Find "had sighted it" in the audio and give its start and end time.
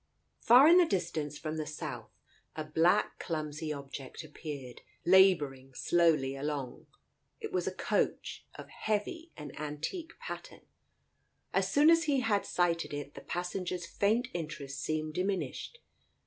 12.21-13.13